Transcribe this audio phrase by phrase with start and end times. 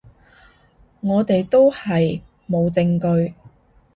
[1.01, 3.35] 我哋都係冇證據